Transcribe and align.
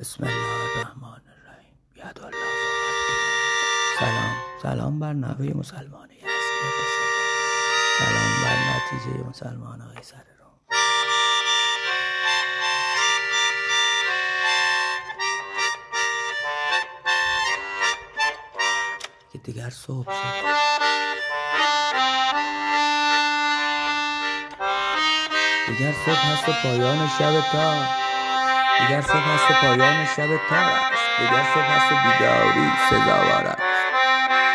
بسم 0.00 0.24
الله 0.24 0.76
الرحمن 0.76 1.22
الرحیم. 1.34 1.76
ید 1.96 2.18
الله 2.18 2.36
سلام. 3.98 4.36
سلام 4.62 5.00
بر 5.00 5.12
نوه 5.12 5.56
مسلمان 5.56 6.10
یزدی 6.10 6.26
سلام 7.98 8.32
بر 8.44 8.56
نتیجه 8.70 9.28
مسلمان 9.28 9.94
قیصر 9.94 10.16
روم. 10.38 10.58
که 19.32 19.38
دیگر 19.38 19.70
صبح 19.70 20.12
شد. 20.12 20.50
دیگر 25.68 25.92
صبح 25.92 26.26
هست 26.26 26.48
و 26.48 26.52
پایان 26.62 27.08
شب 27.18 27.40
تا 27.52 27.99
دیگر 28.80 29.00
صبح 29.00 29.28
هست 29.34 29.50
و 29.50 29.54
پایان 29.54 30.06
شب 30.06 30.26
تار 30.48 30.58
است. 30.58 31.02
دیگر 31.18 31.44
صبح 31.54 31.70
هست 31.74 31.92
و 31.92 31.96
بیداری 31.96 32.72
سزاوار 32.90 33.46
است. 33.46 33.62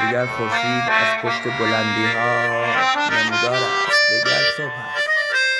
دیگر 0.01 0.25
خورشید 0.25 0.83
از 1.01 1.21
پشت 1.23 1.43
بلندی 1.59 2.05
ها 2.05 2.65
نمودار 3.11 3.55
است. 3.55 4.09
دیگر 4.09 4.41
صبح 4.57 4.73
است. 4.95 5.07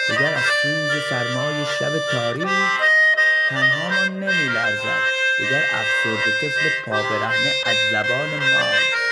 دیگر 0.08 0.34
از 0.34 0.44
سوز 0.62 0.92
سرمای 1.09 1.66
شب 1.80 1.92
تاریک 2.12 2.50
تنها 3.50 3.90
ما 3.90 4.06
نمی 4.06 4.50
لرزد. 4.50 5.02
دیگر 5.38 5.64
افسرده 5.80 6.32
طفل 6.42 6.70
پا 6.86 6.92
برهنه 6.92 7.54
از 7.66 7.78
زبان 7.92 8.30
ما 8.30 8.72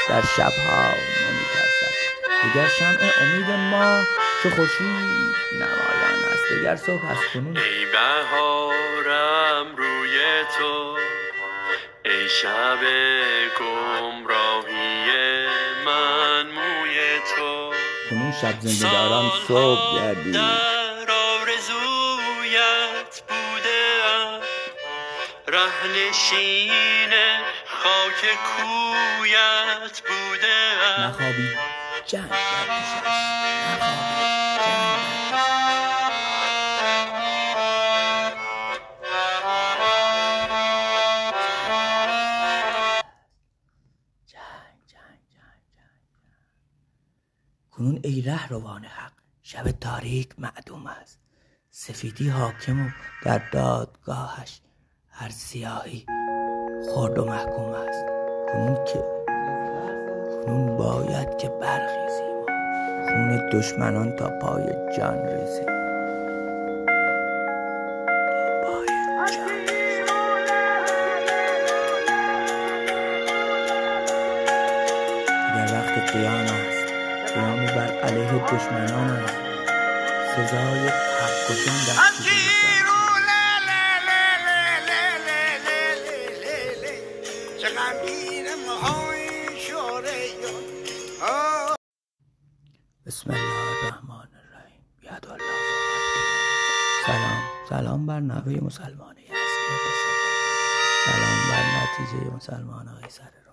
در 0.09 0.21
شبها 0.37 0.81
نمی 1.21 1.45
ترسد. 1.53 1.93
دیگر 2.43 2.67
شمع 2.67 3.11
امید 3.21 3.51
ما 3.51 4.03
چو 4.43 4.49
خورشید؟ 4.49 5.35
نمایان 5.53 6.23
است 6.33 6.43
دیگر 6.49 6.75
صبح 6.75 7.11
از 7.11 7.17
کنون 7.33 7.57
ای 7.57 7.85
بهارم 7.85 9.75
روی 9.75 10.19
تو 10.57 10.97
ای 12.05 12.29
شب 12.29 12.79
گمراهی 13.59 15.05
من 15.85 16.47
موی 16.47 17.19
تو. 17.35 17.73
کنون 18.09 18.31
شب 18.41 18.59
زندگاران 18.59 19.31
صبح 19.47 19.95
گردید 19.95 20.33
در 20.33 21.11
آرزویت 21.11 22.03
بودم 23.27 24.39
رهنشین 25.47 27.11
خاک 27.65 28.21
کویت 28.57 30.01
بودم 30.01 31.03
نخوابید 31.03 31.57
جنگ 32.07 32.29
در 32.29 32.35
پیش 32.67 33.07
است. 33.07 34.12
کنون 47.77 47.99
ای 48.03 48.21
ره 48.21 48.47
روان 48.47 48.85
حق 48.85 49.11
شب 49.43 49.71
تاریک 49.71 50.29
معدوم 50.37 50.87
است. 50.87 51.19
سفیدی 51.71 52.29
حاکم 52.29 52.85
و 52.85 52.89
در 53.23 53.41
دادگاهش 53.51 54.61
هر 55.09 55.29
سیاهی 55.29 56.05
خرد 56.95 57.19
و 57.19 57.25
محکوم 57.25 57.73
است. 57.73 58.05
کنون 58.53 58.85
که 58.85 59.03
کنون 60.45 60.77
باید 60.77 61.37
که 61.37 61.49
برخیزیم 61.49 62.45
خون 63.05 63.49
دشمنان 63.49 64.15
تا 64.15 64.39
پای 64.39 64.63
جان 64.97 65.17
ریزیم 65.17 65.83
وقت 75.73 76.11
قیام 76.13 76.45
است. 76.45 76.82
قیامی 77.33 77.65
بر 77.65 77.91
علیه 77.99 78.31
دشمنان 78.31 79.09
است 79.09 79.35
سزای 80.35 80.87
حق 80.87 81.37
کشان 81.49 81.75
دستگیر 81.75 82.53
بسم 93.05 93.31
الله 93.31 93.83
الرحمن 93.83 94.15
الرحیم. 94.15 94.85
ید 95.03 95.25
الله 95.25 95.43
سلام. 97.05 97.43
سلام 97.69 98.05
بر 98.05 98.19
نوه 98.19 98.63
مسلمان 98.63 99.17
یزدی 99.17 99.33
سلام 101.05 101.39
بر 101.49 101.63
نتیجه 101.77 102.35
مسلمان 102.35 102.85
قیصر 103.01 103.23
روم 103.45 103.52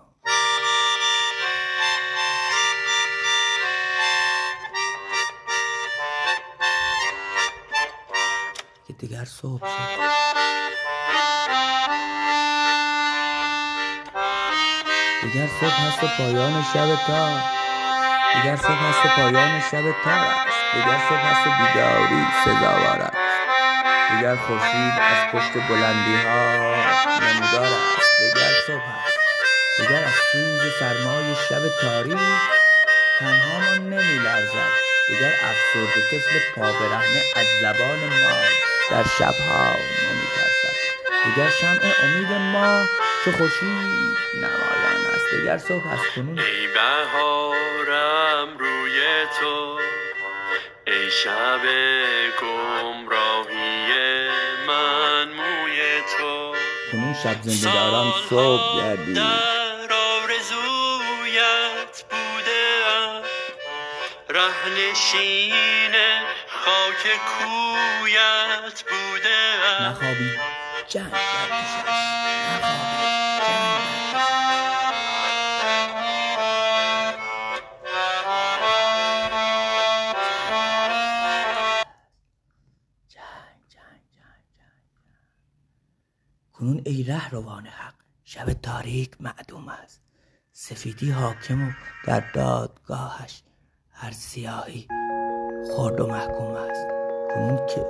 دیگر 9.01 9.25
صبح 9.25 9.67
شد. 9.67 10.01
دیگر 15.21 15.47
صبح 15.61 15.87
هست 15.87 16.03
و 16.03 16.07
پایان 16.17 16.63
شب 16.73 16.95
تا 17.07 17.29
دیگر 18.33 18.55
صبح 18.55 18.71
هست 18.71 19.05
و 19.05 19.09
پایان 19.09 19.59
شب 19.59 19.91
تار 20.03 20.13
است. 20.13 20.57
دیگر 20.73 20.99
صبح 21.09 21.25
هست 21.25 21.47
و 21.47 21.49
بیداری 21.49 22.25
سزاوار 22.45 23.01
است. 23.01 23.17
دیگر 24.11 24.35
خورشید 24.35 24.93
از 24.99 25.31
پشت 25.33 25.53
بلندی 25.69 26.15
ها 26.15 26.75
نمودار 27.21 27.63
است. 27.63 28.19
دیگر 28.19 28.51
صبح 28.67 28.89
است 28.97 29.17
دیگر 29.77 30.03
از 30.03 30.13
سوز 30.31 30.61
سرمای 30.79 31.35
شب 31.49 31.81
تاریک 31.81 32.17
تنها 33.19 33.59
ما 33.59 33.75
نمی 33.75 34.17
لرزد 34.17 34.71
دیگر 35.07 35.33
افسرده 35.49 36.01
طفل 36.11 36.39
پا 36.55 36.71
برهنه 36.71 37.23
از 37.35 37.47
زبان 37.61 37.99
ما. 37.99 38.41
در 38.91 39.03
شبها 39.03 39.63
نمی 40.03 40.27
ترسد 40.35 40.75
دیگر 41.25 41.49
شمع 41.49 41.93
امید 42.03 42.31
ما 42.31 42.85
چو 43.25 43.31
خورشید 43.31 44.17
نمایان 44.35 45.05
است. 45.15 45.25
دیگر 45.35 45.57
صبح 45.57 45.91
از 45.91 45.99
کنون. 46.15 46.39
ای 46.39 46.67
بهارم 46.67 48.57
روی 48.57 49.25
تو 49.39 49.79
ای 50.87 51.11
شب 51.11 51.61
گمراهی 52.41 53.87
من 54.67 55.29
موی 55.29 56.01
تو. 56.17 56.55
کنون 56.91 57.13
شب 57.23 57.41
زندگاران 57.41 58.13
صبح 58.29 58.77
گردید 58.77 59.15
در 59.15 59.93
آرزویت 59.93 62.03
بودم 62.09 63.21
رهنشین 64.29 65.95
خاک 66.65 67.03
کویت 67.27 68.83
جنگ 70.87 71.11
جنگ 83.69 84.01
جنگ 84.11 84.43
کنون 86.53 86.81
ای 86.85 87.03
ره 87.03 87.29
روان 87.29 87.67
حق 87.67 87.93
شب 88.23 88.53
تاریک 88.53 89.21
معدوم 89.21 89.69
است. 89.69 90.01
سفیدی 90.51 91.11
حاکم 91.11 91.67
و 91.67 91.71
در 92.05 92.19
دادگاهش 92.19 93.43
هر 93.91 94.11
سیاهی. 94.11 94.87
خرد 95.77 95.99
و 95.99 96.07
محکوم 96.07 96.55
است 96.55 96.87
کنون 97.29 97.59
که 97.67 97.85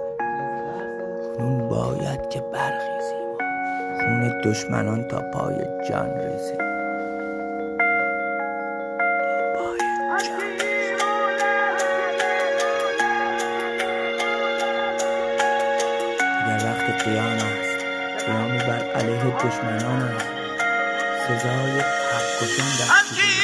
کنون 1.38 1.70
باید 1.70 2.30
که 2.30 2.42
برخیزیم. 2.42 3.38
خون 4.00 4.42
دشمنان 4.42 5.08
تا 5.08 5.22
پای 5.34 5.56
جان 5.90 6.10
ریزیم 6.18 6.72
قیام 17.06 17.26
است 17.26 17.86
قیامی 18.26 18.58
بر 18.58 18.84
علیه 18.96 19.24
دشمنان 19.24 20.02
است. 20.02 20.26
سزای 21.28 21.80
حق 21.80 22.38
کشان 22.42 22.68
دستگیر 22.68 23.41